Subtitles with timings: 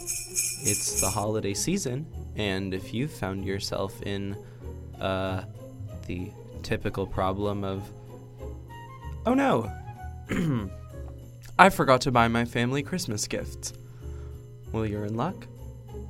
[0.00, 2.06] it's the holiday season,
[2.36, 4.36] and if you've found yourself in
[5.00, 5.44] uh,
[6.06, 6.30] the
[6.62, 7.82] typical problem of,
[9.26, 9.70] oh no,
[11.58, 13.72] I forgot to buy my family Christmas gifts.
[14.72, 15.46] Well, you're in luck.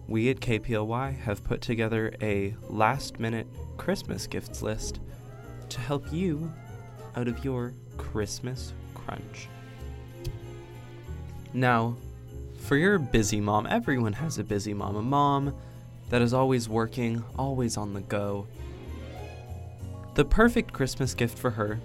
[0.06, 3.46] We at KPLY have put together a last minute
[3.76, 5.00] Christmas gifts list
[5.68, 6.52] to help you
[7.16, 9.48] out of your Christmas crunch.
[11.52, 11.96] Now,
[12.58, 15.54] for your busy mom, everyone has a busy mom, a mom
[16.10, 18.46] that is always working, always on the go.
[20.14, 21.78] The perfect Christmas gift for her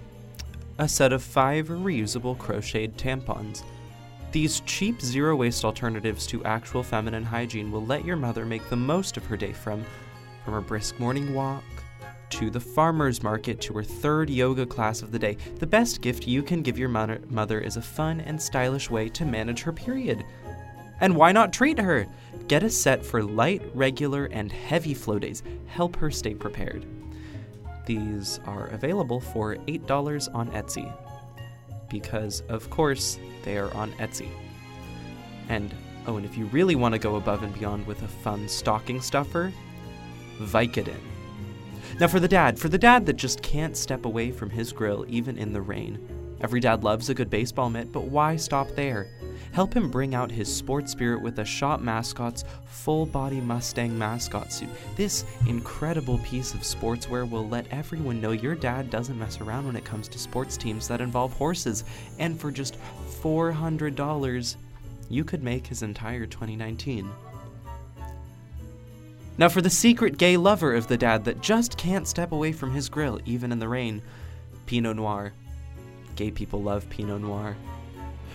[0.78, 3.62] a set of five reusable crocheted tampons.
[4.32, 8.76] These cheap, zero waste alternatives to actual feminine hygiene will let your mother make the
[8.76, 9.84] most of her day from,
[10.44, 11.62] from her brisk morning walk
[12.30, 15.36] to the farmer's market to her third yoga class of the day.
[15.60, 19.08] The best gift you can give your mother, mother is a fun and stylish way
[19.10, 20.24] to manage her period.
[21.00, 22.06] And why not treat her?
[22.48, 25.42] Get a set for light, regular, and heavy flow days.
[25.66, 26.86] Help her stay prepared.
[27.86, 30.92] These are available for $8 on Etsy.
[31.88, 34.28] Because, of course, they are on Etsy.
[35.48, 35.74] And,
[36.06, 39.00] oh, and if you really want to go above and beyond with a fun stocking
[39.00, 39.52] stuffer,
[40.38, 41.00] Vicodin.
[42.00, 45.04] Now, for the dad, for the dad that just can't step away from his grill
[45.08, 45.98] even in the rain.
[46.44, 49.08] Every dad loves a good baseball mitt, but why stop there?
[49.52, 54.52] Help him bring out his sports spirit with a Shop Mascots full body Mustang mascot
[54.52, 54.68] suit.
[54.94, 59.74] This incredible piece of sportswear will let everyone know your dad doesn't mess around when
[59.74, 61.82] it comes to sports teams that involve horses.
[62.18, 62.76] And for just
[63.22, 64.56] $400,
[65.08, 67.10] you could make his entire 2019.
[69.38, 72.74] Now, for the secret gay lover of the dad that just can't step away from
[72.74, 74.02] his grill, even in the rain,
[74.66, 75.32] Pinot Noir.
[76.16, 77.56] Gay people love Pinot Noir.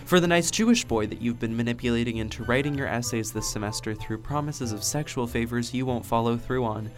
[0.04, 3.94] For the nice Jewish boy that you've been manipulating into writing your essays this semester
[3.94, 6.90] through promises of sexual favors you won't follow through on.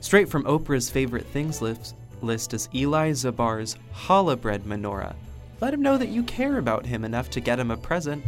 [0.00, 5.14] Straight from Oprah's favorite things list, list is Eli Zabar's challah bread menorah.
[5.60, 8.24] Let him know that you care about him enough to get him a present,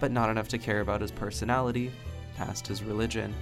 [0.00, 1.90] but not enough to care about his personality,
[2.36, 3.34] past his religion.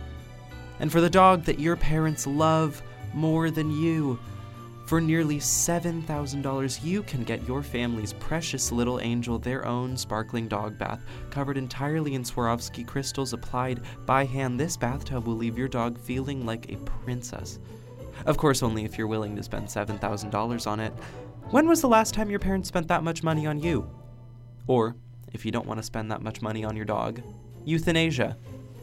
[0.80, 2.82] And for the dog that your parents love
[3.14, 4.18] more than you,
[4.86, 10.78] for nearly $7,000, you can get your family's precious little angel their own sparkling dog
[10.78, 14.60] bath, covered entirely in Swarovski crystals applied by hand.
[14.60, 17.58] This bathtub will leave your dog feeling like a princess.
[18.26, 20.92] Of course, only if you're willing to spend $7,000 on it.
[21.50, 23.90] When was the last time your parents spent that much money on you?
[24.68, 24.94] Or,
[25.32, 27.20] if you don't want to spend that much money on your dog,
[27.64, 28.36] euthanasia.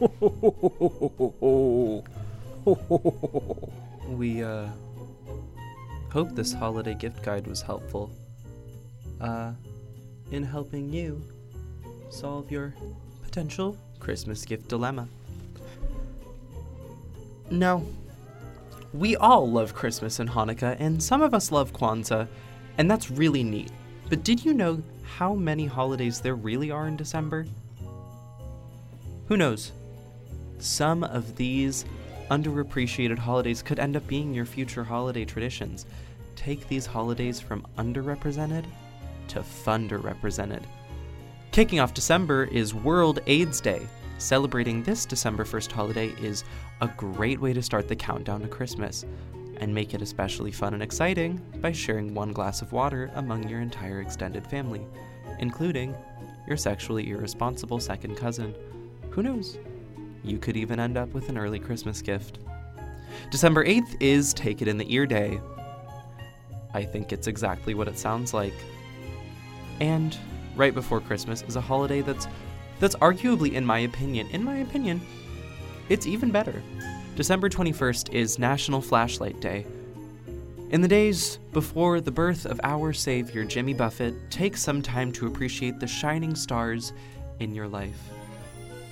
[4.08, 4.66] we, uh,
[6.14, 8.08] hope this holiday gift guide was helpful.
[9.20, 9.50] Uh,
[10.30, 11.20] in helping you
[12.08, 12.72] solve your
[13.24, 15.08] potential Christmas gift dilemma.
[17.50, 17.82] Now,
[18.92, 22.28] we all love Christmas and Hanukkah, and some of us love Kwanzaa,
[22.78, 23.72] and that's really neat.
[24.08, 24.80] But did you know
[25.18, 27.44] how many holidays there really are in December?
[29.26, 29.72] Who knows?
[30.60, 31.84] Some of these
[32.30, 35.86] underappreciated holidays could end up being your future holiday traditions.
[36.36, 38.64] Take these holidays from underrepresented
[39.28, 40.62] to funderrepresented.
[41.52, 43.86] Kicking off December is World AIDS Day.
[44.18, 46.44] Celebrating this December 1st holiday is
[46.80, 49.04] a great way to start the countdown to Christmas
[49.58, 53.60] and make it especially fun and exciting by sharing one glass of water among your
[53.60, 54.86] entire extended family,
[55.38, 55.94] including
[56.46, 58.54] your sexually irresponsible second cousin.
[59.10, 59.58] Who knows?
[60.24, 62.38] You could even end up with an early Christmas gift.
[63.30, 65.38] December 8th is Take It in the Ear Day.
[66.72, 68.54] I think it's exactly what it sounds like.
[69.80, 70.16] And
[70.56, 72.26] right before Christmas is a holiday that's
[72.80, 75.00] that's arguably in my opinion, in my opinion,
[75.88, 76.62] it's even better.
[77.14, 79.64] December 21st is National Flashlight Day.
[80.70, 85.26] In the days before the birth of our savior Jimmy Buffett, take some time to
[85.26, 86.92] appreciate the shining stars
[87.38, 88.10] in your life.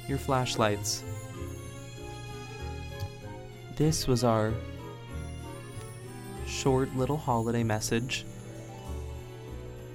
[0.09, 1.03] Your flashlights.
[3.83, 4.55] This was our
[6.47, 8.25] short little holiday message.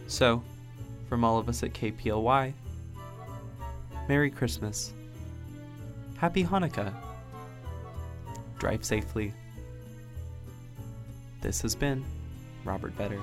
[0.08, 0.44] So,
[1.08, 2.52] from all of us at KPLY,
[4.10, 4.92] Merry Christmas.
[6.18, 6.94] Happy Hanukkah.
[8.60, 9.34] Drive safely.
[11.40, 12.04] This has been
[12.66, 13.22] Robert Vetter.